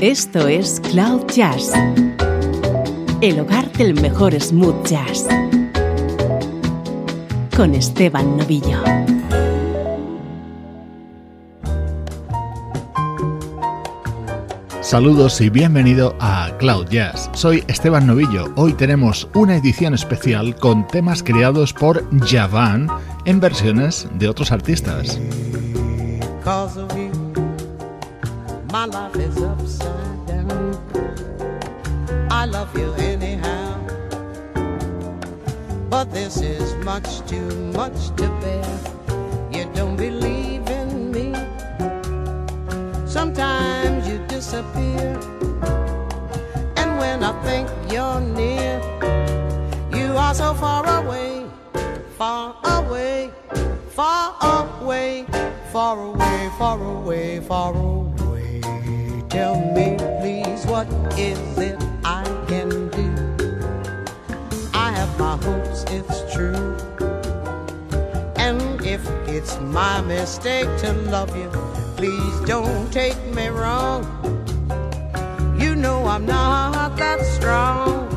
[0.00, 1.72] Esto es Cloud Jazz,
[3.20, 5.26] el hogar del mejor smooth jazz,
[7.56, 8.80] con Esteban Novillo.
[14.82, 17.28] Saludos y bienvenido a Cloud Jazz.
[17.34, 18.52] Soy Esteban Novillo.
[18.54, 22.86] Hoy tenemos una edición especial con temas creados por Javan
[23.24, 25.18] en versiones de otros artistas.
[32.74, 33.78] Love you anyhow.
[35.88, 38.78] But this is much too much to bear.
[39.52, 41.34] You don't believe in me.
[43.06, 45.18] Sometimes you disappear.
[46.76, 48.80] And when I think you're near,
[49.92, 51.46] you are so far away,
[52.16, 53.30] far away,
[53.90, 55.26] far away,
[55.72, 58.60] far away, far away, far away.
[59.28, 60.86] Tell me, please, what
[61.18, 63.08] is it I can do?
[64.72, 66.74] I have my hopes, it's true.
[68.36, 71.50] And if it's my mistake to love you,
[71.98, 74.00] please don't take me wrong.
[75.60, 78.08] You know I'm not that strong.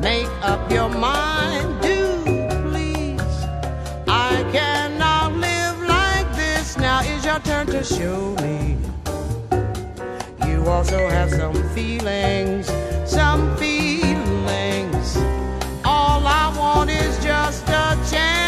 [0.00, 2.00] Make up your mind, do
[2.70, 3.36] please.
[4.08, 6.78] I cannot live like this.
[6.78, 8.87] Now is your turn to show me
[10.66, 12.66] also have some feelings,
[13.04, 15.16] some feelings.
[15.84, 18.47] All I want is just a chance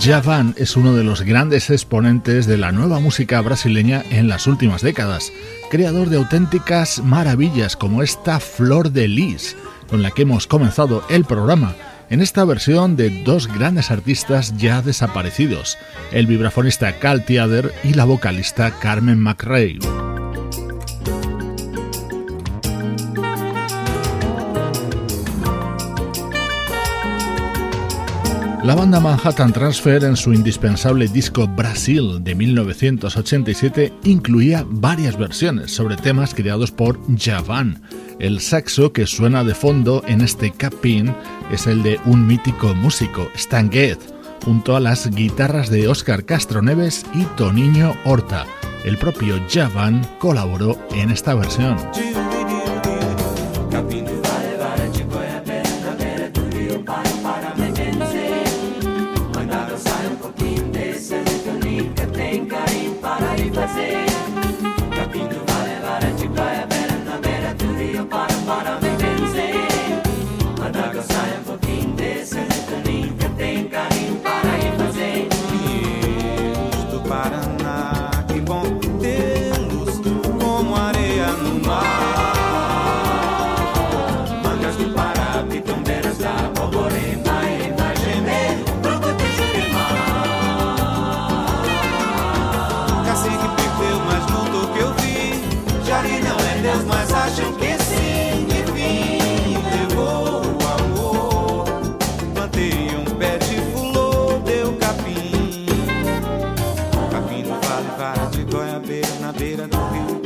[0.00, 4.80] Javan es uno de los grandes exponentes de la nueva música brasileña en las últimas
[4.80, 5.32] décadas,
[5.68, 9.56] creador de auténticas maravillas como esta Flor de Lis,
[9.88, 11.74] con la que hemos comenzado el programa,
[12.10, 15.76] en esta versión de dos grandes artistas ya desaparecidos,
[16.10, 20.07] el vibrafonista Cal Tiader y la vocalista Carmen McRae.
[28.68, 35.96] La banda Manhattan Transfer en su indispensable disco Brasil de 1987 incluía varias versiones sobre
[35.96, 37.80] temas creados por Javan,
[38.18, 41.14] El saxo que suena de fondo en este capin
[41.50, 44.12] es el de un mítico músico, Stan Getz,
[44.44, 48.44] junto a las guitarras de Oscar Castro Neves y Toniño Horta.
[48.84, 51.78] El propio Javan colaboró en esta versión.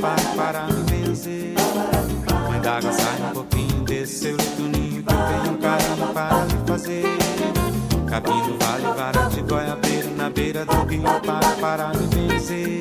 [0.02, 1.54] para, para me vencer.
[2.48, 6.66] Mãe d'água, sai um pouquinho desse seu lituninho que eu tenho um carinho para me
[6.66, 7.04] fazer.
[8.08, 12.80] Caminho vale, vara de goiabeira na beira do rio para, para me vencer.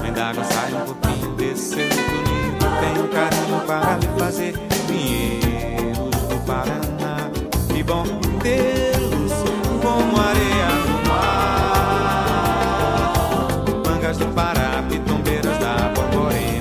[0.00, 4.20] Mãe d'água, sai um pouquinho desse seu lituninho que eu tenho um carinho para me
[4.20, 4.54] fazer.
[4.86, 7.30] Pinheiros do Paraná,
[7.74, 8.04] que bom
[8.42, 8.89] Deus.
[16.12, 16.59] body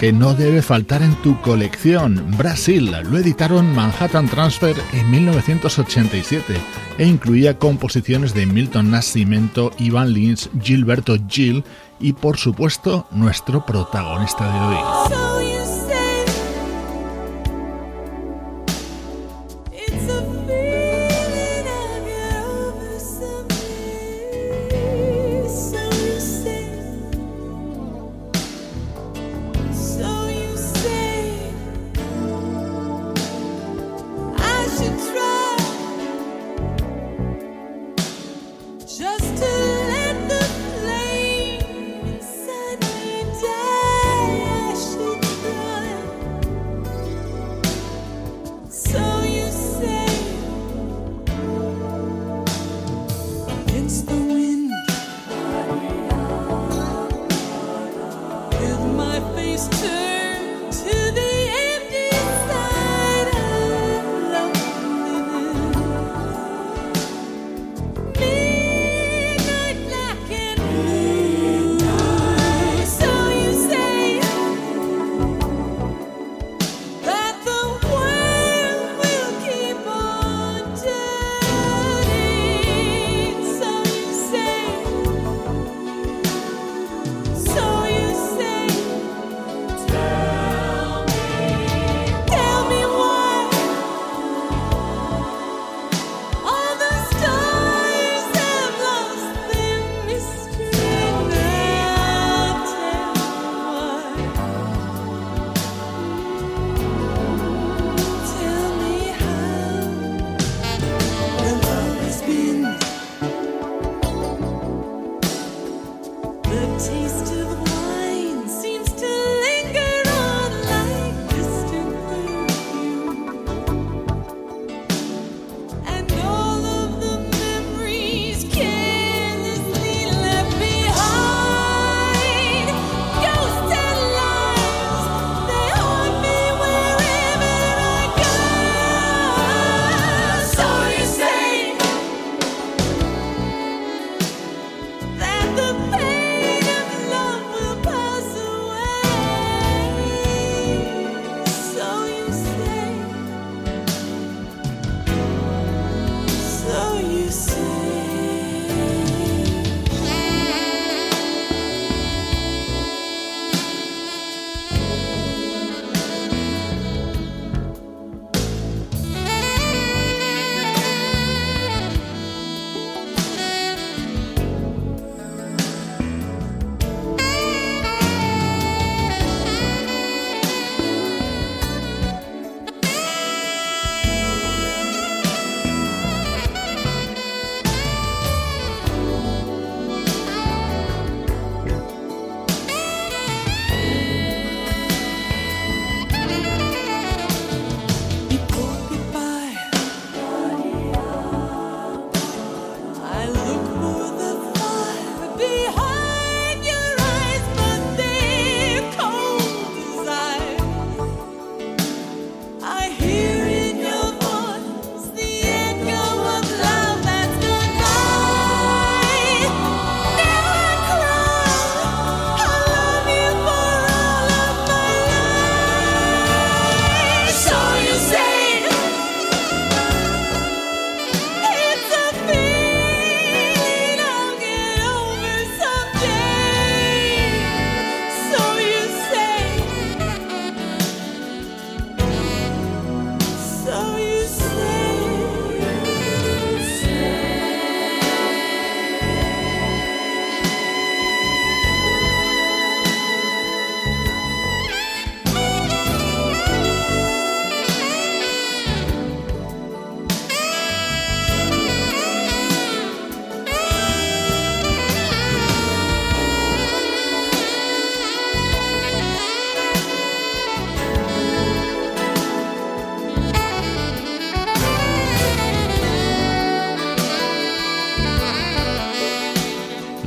[0.00, 2.34] que no debe faltar en tu colección.
[2.38, 6.56] Brasil lo editaron Manhattan Transfer en 1987
[6.96, 11.64] e incluía composiciones de Milton Nascimento, Ivan Lins, Gilberto Gil
[12.00, 15.19] y por supuesto nuestro protagonista de hoy.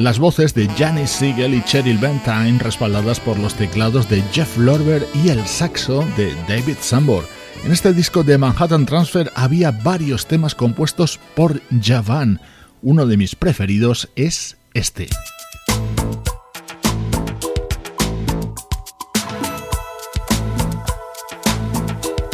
[0.04, 5.08] Las voces de Janis Siegel y Cheryl Bentine respaldadas por los teclados de Jeff Lorber
[5.24, 7.26] y el saxo de David Sambor.
[7.64, 12.42] En este disco de Manhattan Transfer había varios temas compuestos por Javan.
[12.82, 15.08] Uno de mis preferidos es este.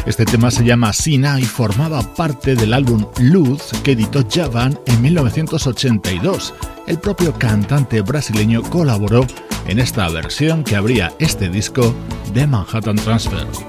[0.06, 5.02] Este tema se llama Sina y formaba parte del álbum Luz que editó Javan en
[5.02, 6.54] 1982
[6.88, 9.26] el propio cantante brasileño colaboró
[9.68, 11.94] en esta versión que abría este disco
[12.34, 13.69] de Manhattan Transfer.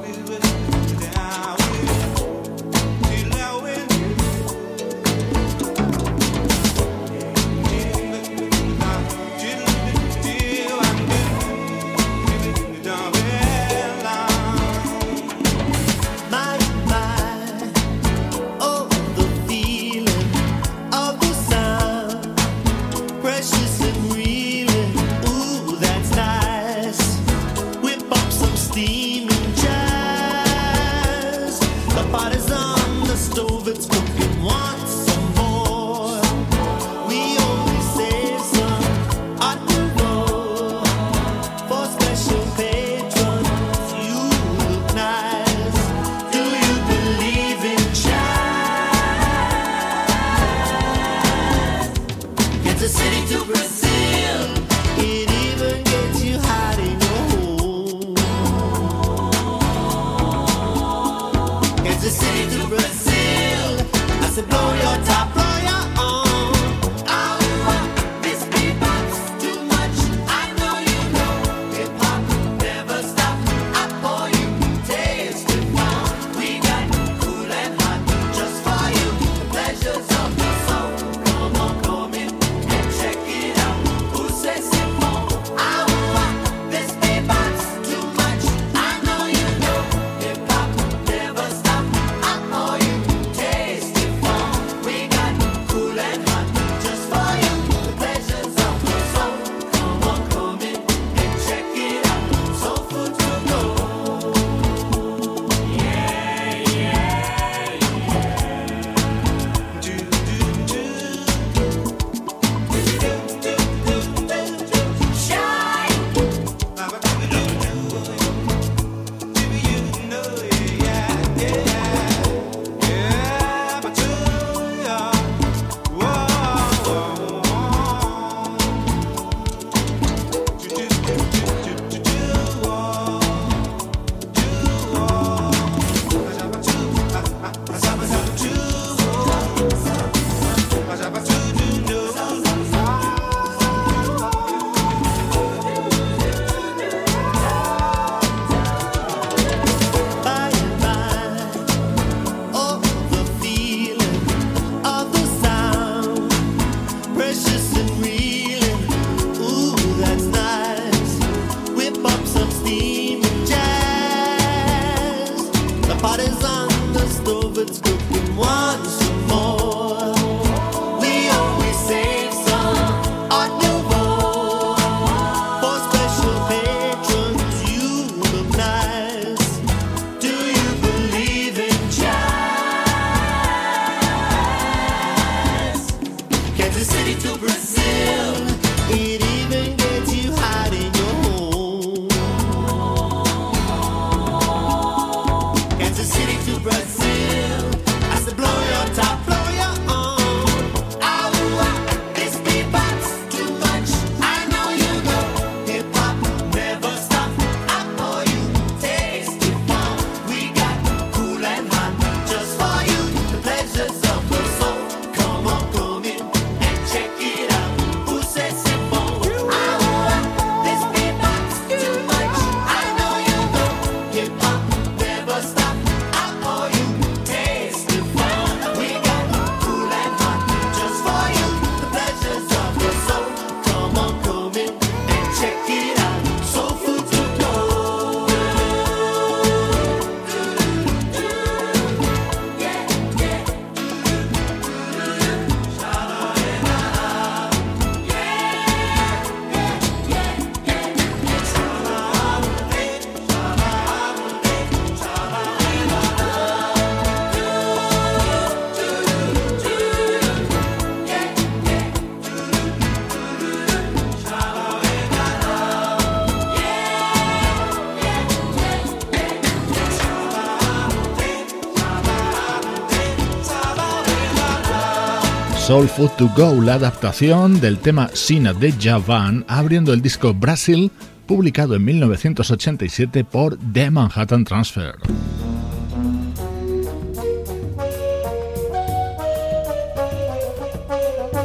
[275.70, 280.90] Soul Food to Go, la adaptación del tema Sina de Javan, abriendo el disco Brasil,
[281.28, 284.96] publicado en 1987 por The Manhattan Transfer.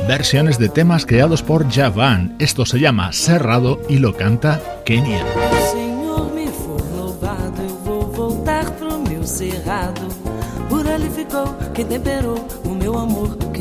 [0.07, 2.35] Versiones de temas creados por Javan.
[2.39, 5.23] Esto se llama Cerrado y lo canta Kenia.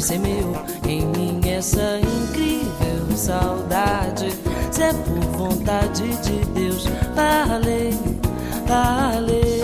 [0.04, 0.54] Semeou
[0.86, 4.28] em mim essa incrível saudade.
[4.70, 7.98] Se é por vontade de Deus, falei,
[8.66, 9.54] falei.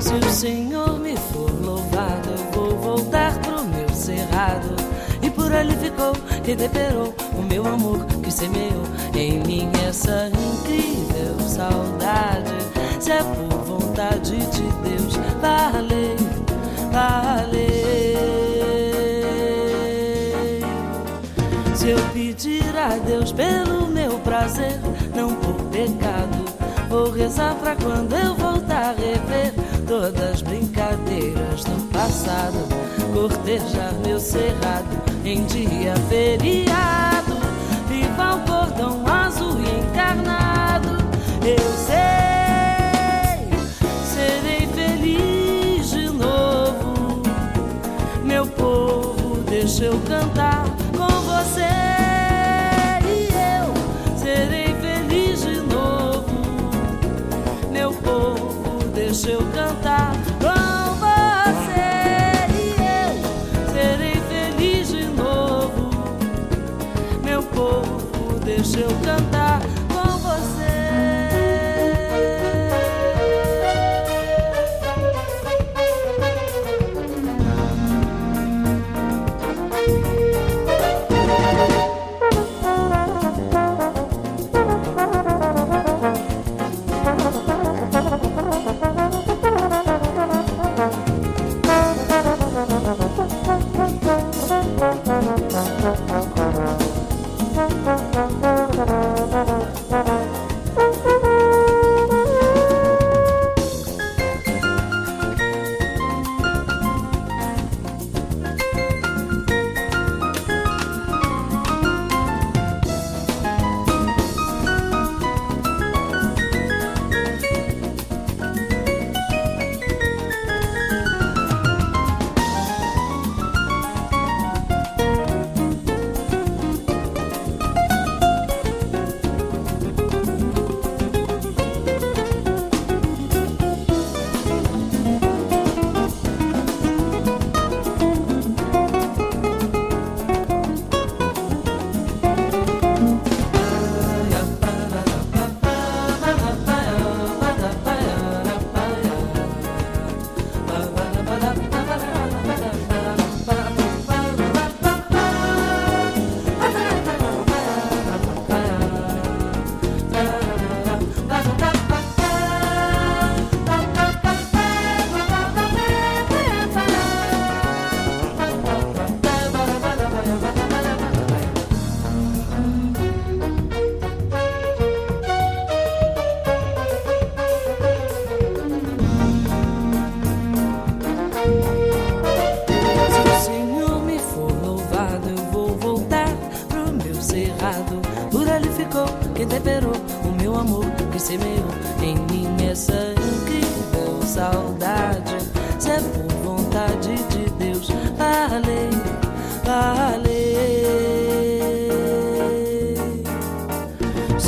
[0.00, 4.74] Se o Senhor me for louvado, eu vou voltar pro meu cerrado.
[5.22, 8.82] E por ali ficou que temperou o meu amor que semeou
[9.14, 12.50] em mim essa incrível saudade.
[12.98, 16.29] Se é por vontade de Deus, valeu
[16.92, 18.16] falei.
[21.74, 24.78] Se eu pedir a Deus pelo meu prazer,
[25.14, 26.44] não por pecado,
[26.88, 29.54] vou rezar pra quando eu voltar a rever
[29.86, 32.80] todas as brincadeiras do passado
[33.12, 34.88] cortejar meu cerrado
[35.24, 37.36] em dia feriado.
[37.88, 40.90] Viva o cordão azul encarnado.
[41.44, 42.19] Eu sei,
[49.80, 50.79] seu cantar.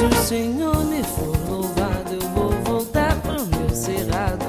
[0.03, 4.47] Se o Senhor me for louvado, eu vou voltar pro meu cerrado.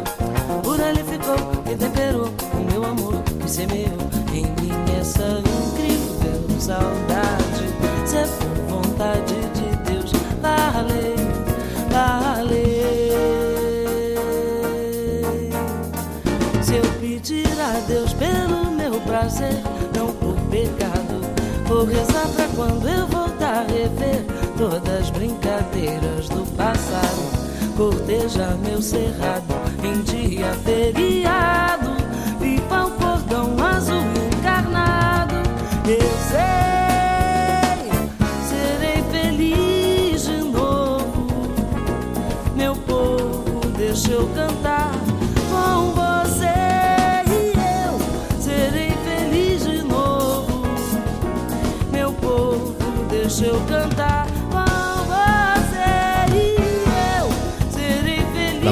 [0.64, 1.38] Por ali ficou
[1.72, 4.00] e temperou o meu amor que semeou
[4.34, 7.68] em mim essa incrível saudade.
[8.08, 10.12] Se é por vontade de Deus,
[10.42, 11.16] valei,
[11.92, 13.14] valei.
[16.64, 19.62] Se eu pedir a Deus pelo meu prazer,
[19.96, 21.22] não por pecado,
[21.68, 24.23] vou rezar pra quando eu voltar rever
[24.70, 27.76] todas brincadeiras do passado.
[27.76, 31.98] Corteja meu cerrado em dia feriado.
[32.40, 35.36] viva o cordão azul encarnado.
[35.86, 36.00] Eu
[36.30, 37.92] sei,
[38.48, 41.28] serei feliz de novo.
[42.56, 44.92] Meu povo, deixa eu cantar
[45.52, 46.64] com você.
[53.34, 53.93] deixa eu cantar.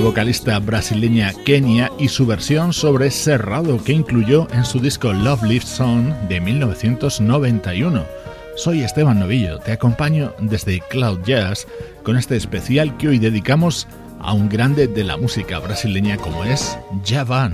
[0.01, 5.67] Vocalista brasileña Kenia y su versión sobre Cerrado que incluyó en su disco Love Lift
[5.67, 8.03] Song de 1991.
[8.55, 11.67] Soy Esteban Novillo, te acompaño desde Cloud Jazz
[12.03, 13.87] con este especial que hoy dedicamos
[14.19, 17.53] a un grande de la música brasileña como es Javan.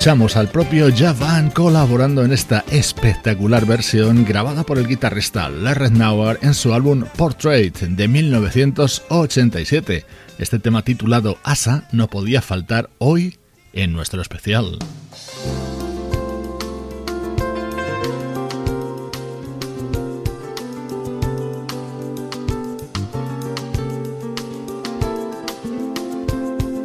[0.00, 6.38] Escuchamos al propio Javan colaborando en esta espectacular versión grabada por el guitarrista Larry Nauer
[6.40, 10.06] en su álbum Portrait de 1987.
[10.38, 13.36] Este tema titulado Asa no podía faltar hoy
[13.74, 14.78] en nuestro especial.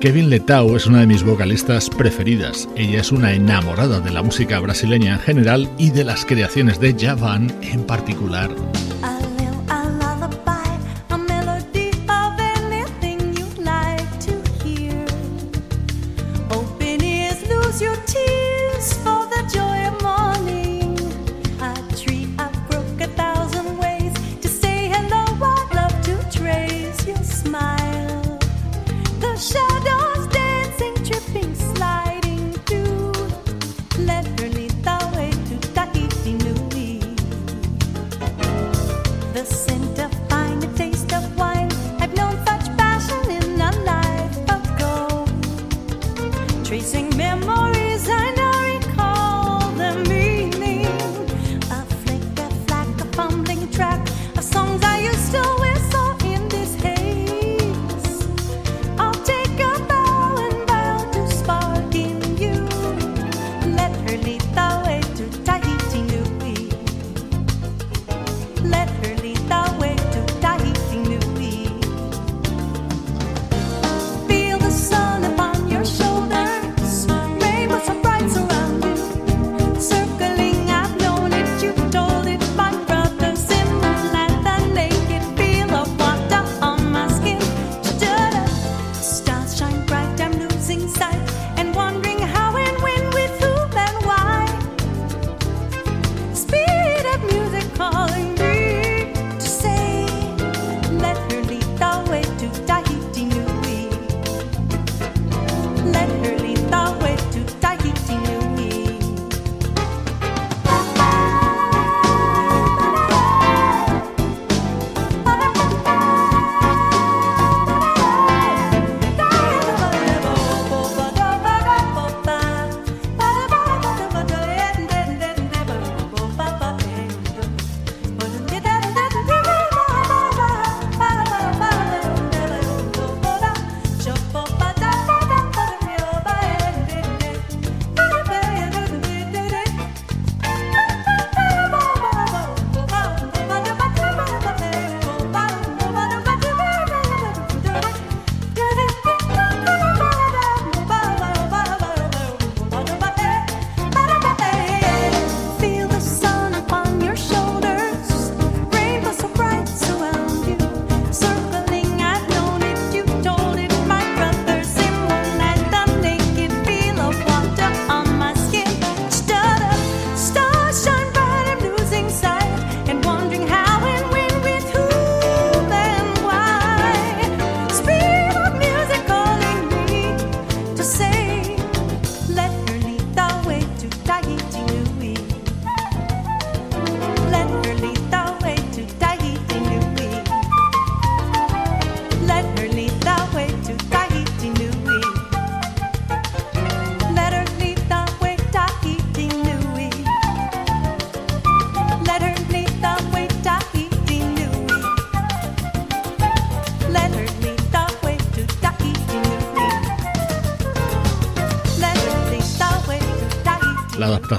[0.06, 2.70] Kevin Letao es una de mis vocalistas preferidas.
[2.76, 6.96] Ella es una enamorada de la música brasileña en general y de las creaciones de
[6.96, 8.52] Javan en particular.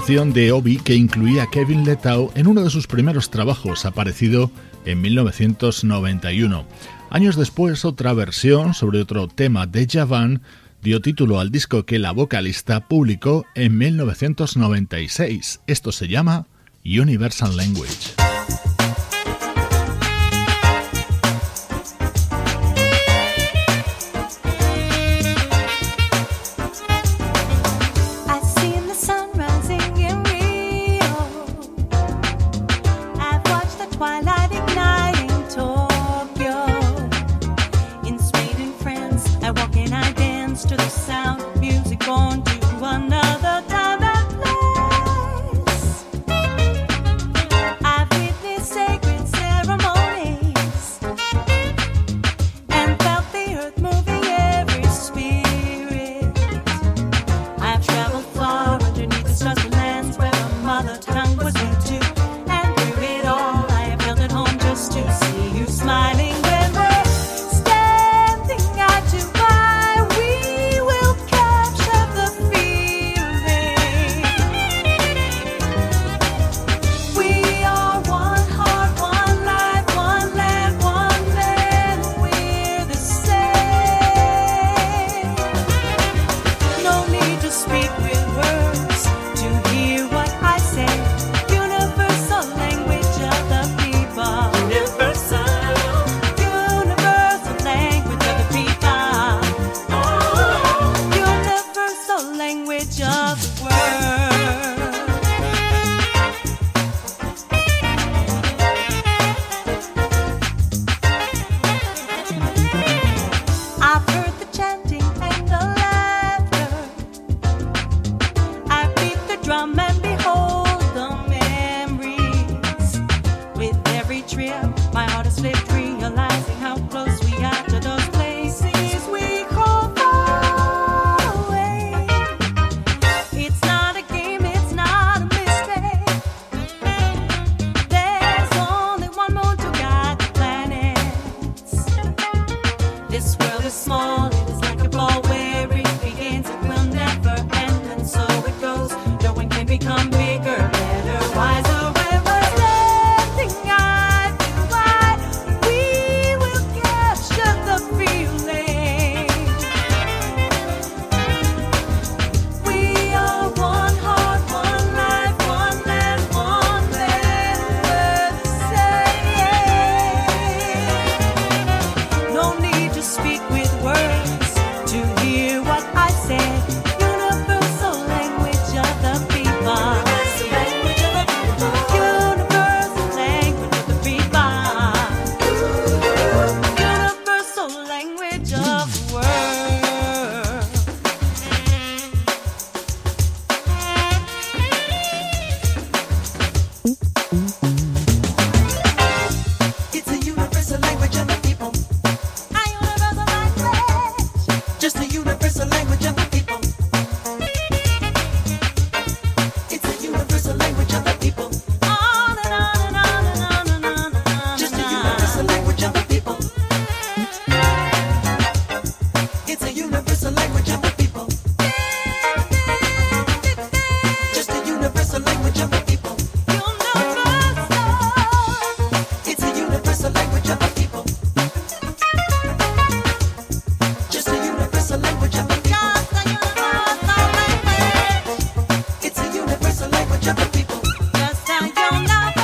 [0.07, 4.49] De Obi que incluía a Kevin Letau en uno de sus primeros trabajos, aparecido
[4.85, 6.65] en 1991.
[7.09, 10.41] Años después, otra versión sobre otro tema de Javan
[10.81, 15.59] dio título al disco que la vocalista publicó en 1996.
[15.67, 16.47] Esto se llama
[16.85, 18.16] Universal Language.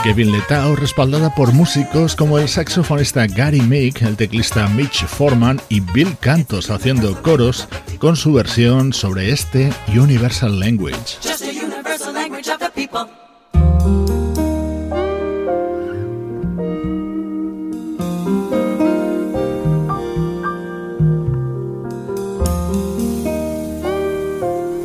[0.03, 5.79] Kevin Letao, respaldada por músicos como el saxofonista Gary Meek, el teclista Mitch Foreman y
[5.79, 10.97] Bill Cantos haciendo coros con su versión sobre este Universal Language.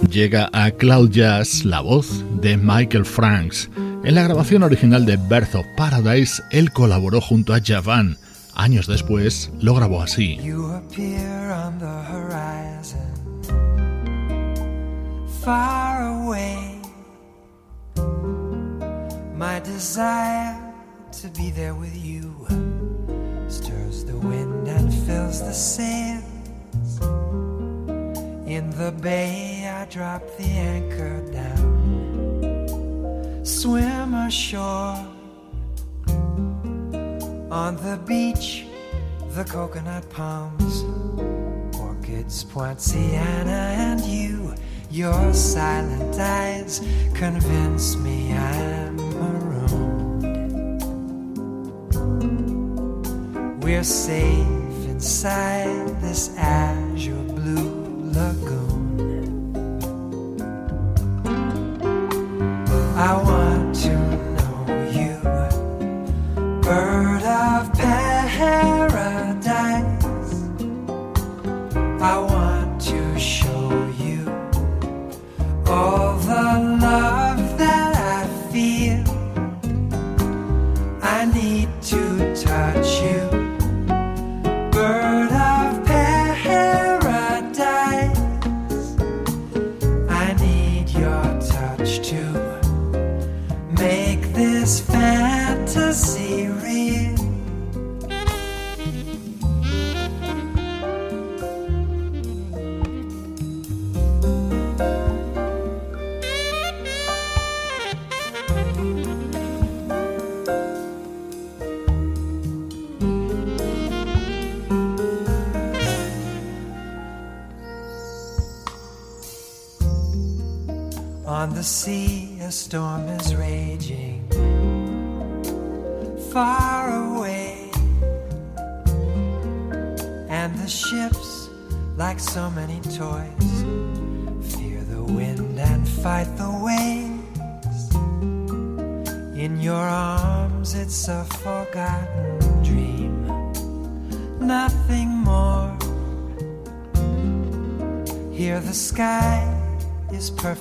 [0.09, 3.69] Llega a Cloud Jazz la voz de Michael Franks.
[4.05, 8.17] En la grabación original de Birth of Paradise, él colaboró junto a Javan.
[8.55, 10.39] Años después, lo grabó así.
[19.37, 20.59] My desire
[21.23, 22.35] to be there with you
[23.49, 26.25] stirs the wind and fills the sails.
[28.47, 31.78] In the bay, I drop the anchor down.
[33.49, 35.09] Swim ashore.
[37.51, 38.67] On the beach,
[39.31, 40.85] the coconut palms,
[41.81, 44.55] orchids, poinciana, and you.
[44.91, 46.81] Your silent eyes
[47.15, 50.83] convince me I'm marooned.
[53.63, 58.69] We're safe inside this azure blue lagoon.
[62.97, 63.38] I want
[66.69, 68.45] bird of paradise.
[72.13, 73.71] I want to show
[74.05, 74.29] you
[75.67, 79.03] all the love that I feel.
[81.01, 82.68] I need to touch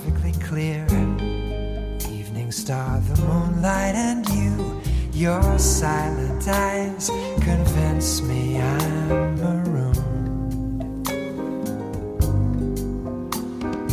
[0.08, 0.86] perfectly clear.
[2.10, 4.82] Evening star, the moonlight, and you.
[5.14, 7.10] Your silent eyes
[7.42, 11.08] convince me I'm marooned.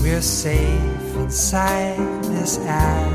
[0.02, 3.13] We're safe inside this azure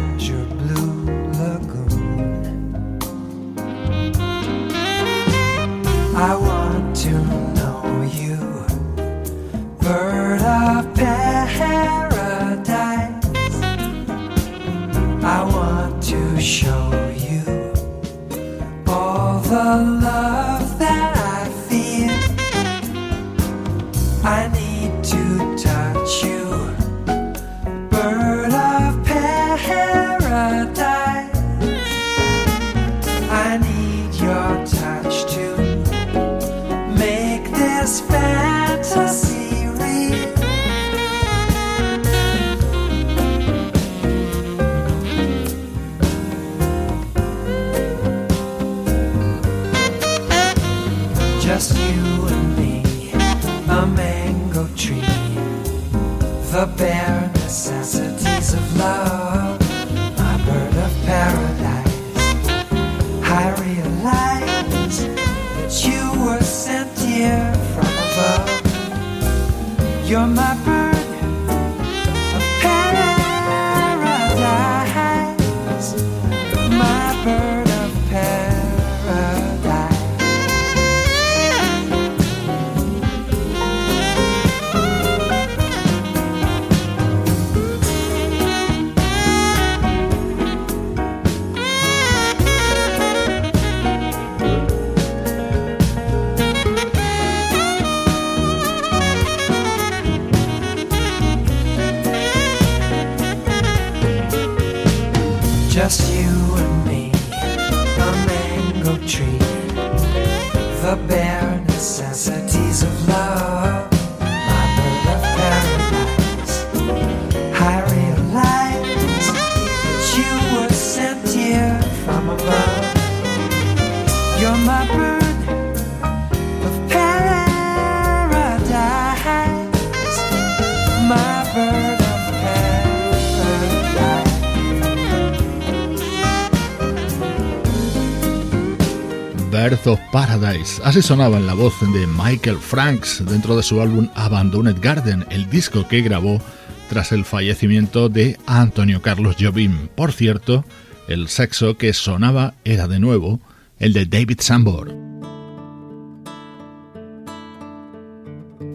[139.73, 140.81] Of Paradise.
[140.83, 145.47] Así sonaba en la voz de Michael Franks dentro de su álbum Abandoned Garden, el
[145.47, 146.41] disco que grabó
[146.89, 149.87] tras el fallecimiento de Antonio Carlos Jobim.
[149.93, 150.65] Por cierto,
[151.07, 153.39] el sexo que sonaba era de nuevo
[153.77, 154.91] el de David Sambor.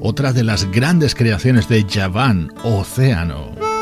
[0.00, 3.73] Otra de las grandes creaciones de Javan, Océano.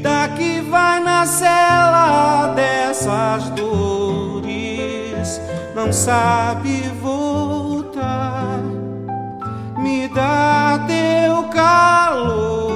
[0.00, 5.38] vida que vai na cela dessas dores
[5.74, 8.62] não sabe voltar.
[9.76, 12.70] Me dá teu calor,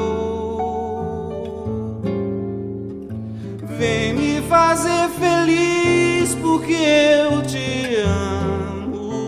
[3.78, 9.24] vem me fazer feliz porque eu te amo.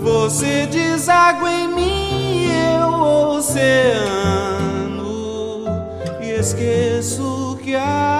[0.00, 2.88] Você deságua em mim, eu
[3.36, 4.35] oceano.
[6.58, 8.15] See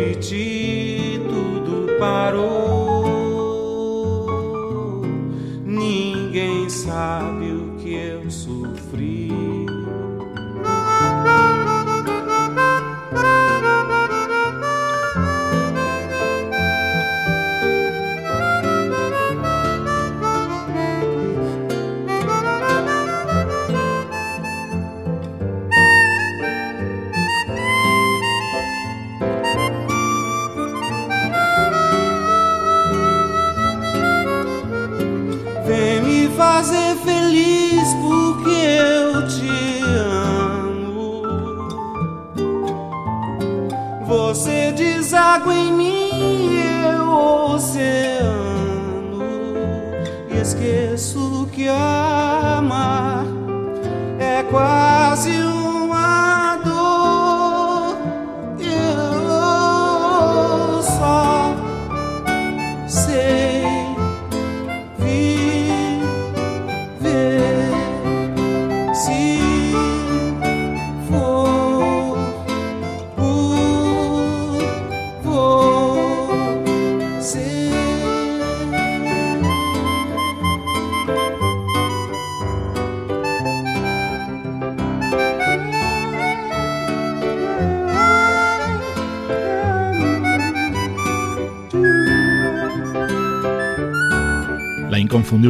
[0.00, 2.69] de ti tudo parou.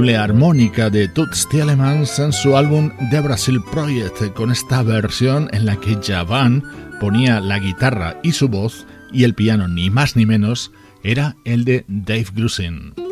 [0.00, 5.66] Inconfundible armónica de Toots Thielemans en su álbum The Brasil Project, con esta versión en
[5.66, 6.62] la que Javan
[7.00, 10.72] ponía la guitarra y su voz, y el piano ni más ni menos
[11.02, 13.09] era el de Dave Grusin.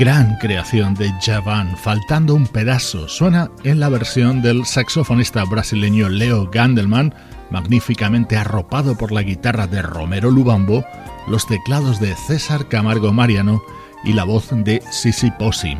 [0.00, 6.48] Gran creación de Javan, faltando un pedazo, suena en la versión del saxofonista brasileño Leo
[6.50, 7.14] Gandelman,
[7.50, 10.86] magníficamente arropado por la guitarra de Romero Lubambo,
[11.28, 13.60] los teclados de César Camargo Mariano
[14.02, 15.76] y la voz de Sisi Posi.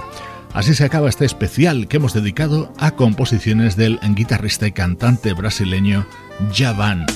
[0.53, 6.05] Así se acaba este especial que hemos dedicado a composiciones del guitarrista y cantante brasileño
[6.55, 7.07] Javan.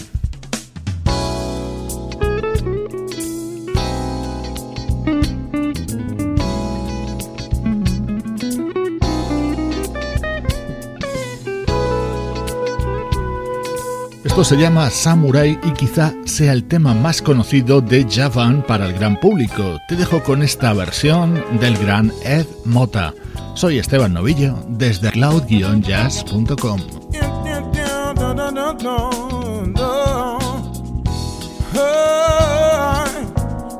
[14.35, 18.93] Esto se llama Samurai y quizá sea el tema más conocido de Javan para el
[18.95, 19.79] gran público.
[19.87, 23.15] Te dejo con esta versión del gran Ed Mota.
[23.55, 26.81] Soy Esteban Novillo desde cloud-jazz.com.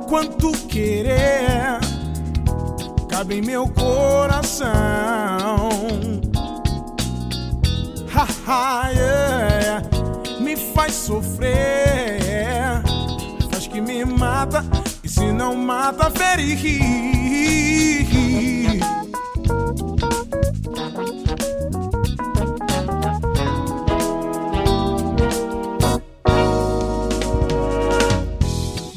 [0.07, 1.81] Quanto querer
[3.09, 4.75] cabe em meu coração.
[10.75, 12.83] Faz sofrer,
[13.51, 14.65] faz que me mata,
[15.03, 16.65] e se não mata, ferir.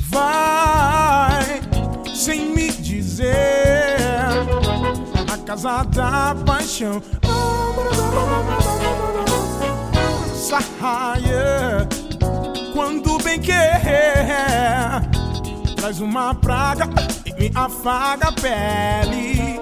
[0.10, 1.62] Vai
[2.16, 3.98] sem me dizer
[5.32, 7.02] a casa da paixão
[10.48, 11.66] saia
[12.88, 13.82] quando bem quer.
[15.76, 16.88] Traz uma praga
[17.26, 19.60] e me afaga a pele.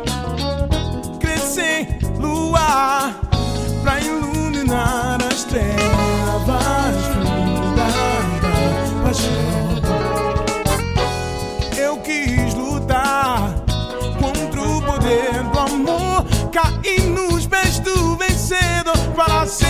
[1.20, 3.12] Crescer lua
[3.82, 5.66] pra iluminar as trevas
[7.76, 7.90] da.
[11.76, 13.56] Eu quis lutar
[14.20, 19.65] contra o poder do amor, cair nos pés do vencedor para ser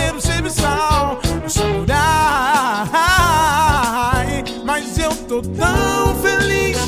[5.56, 6.78] tão feliz,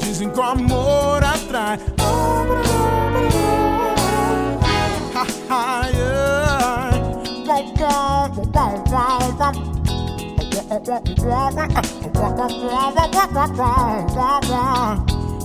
[0.00, 1.78] dizem que o amor atrai.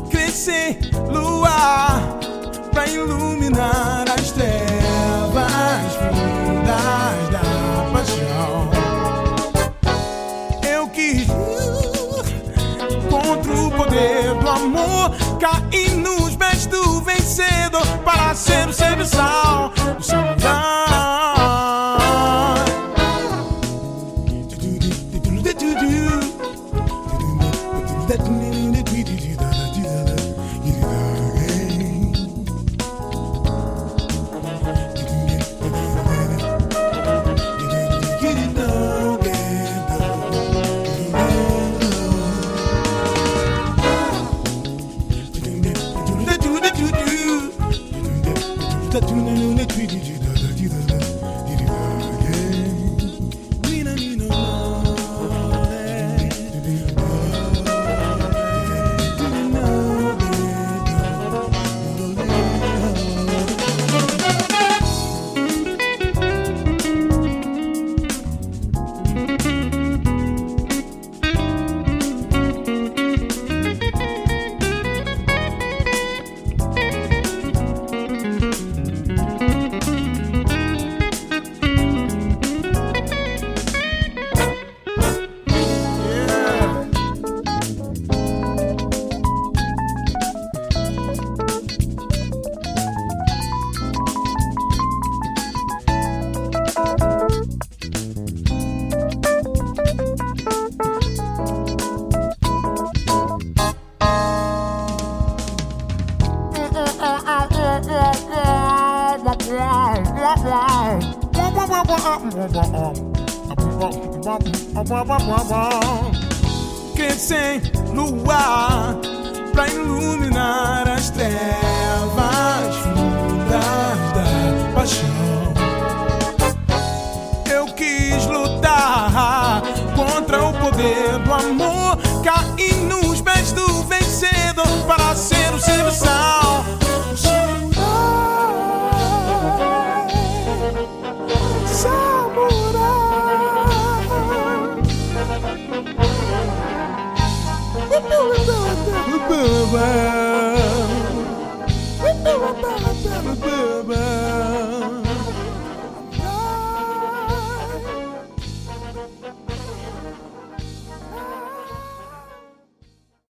[0.09, 0.79] Crescer,
[1.09, 1.49] lua,
[2.71, 7.41] pra iluminar as trevas fundas da
[7.91, 8.69] paixão.
[10.67, 11.27] Eu quis
[13.53, 20.03] o poder do amor, cair nos pés do vencedor para ser o serviçal do